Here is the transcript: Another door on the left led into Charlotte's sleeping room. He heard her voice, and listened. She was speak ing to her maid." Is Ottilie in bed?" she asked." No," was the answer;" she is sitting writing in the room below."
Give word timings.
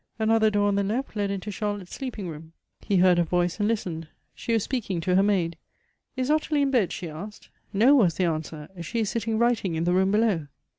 Another 0.17 0.49
door 0.49 0.67
on 0.69 0.73
the 0.73 0.83
left 0.83 1.15
led 1.15 1.29
into 1.29 1.51
Charlotte's 1.51 1.93
sleeping 1.93 2.27
room. 2.27 2.53
He 2.79 2.97
heard 2.97 3.19
her 3.19 3.23
voice, 3.23 3.59
and 3.59 3.67
listened. 3.67 4.07
She 4.33 4.51
was 4.51 4.63
speak 4.63 4.89
ing 4.89 4.99
to 5.01 5.13
her 5.13 5.21
maid." 5.21 5.57
Is 6.17 6.31
Ottilie 6.31 6.63
in 6.63 6.71
bed?" 6.71 6.91
she 6.91 7.07
asked." 7.07 7.49
No," 7.71 7.93
was 7.93 8.15
the 8.15 8.25
answer;" 8.25 8.67
she 8.81 9.01
is 9.01 9.11
sitting 9.11 9.37
writing 9.37 9.75
in 9.75 9.83
the 9.83 9.93
room 9.93 10.11
below." 10.11 10.47